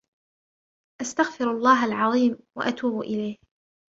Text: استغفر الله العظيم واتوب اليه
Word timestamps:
استغفر 1.01 1.45
الله 1.51 1.85
العظيم 1.85 2.37
واتوب 2.57 3.01
اليه 3.01 3.37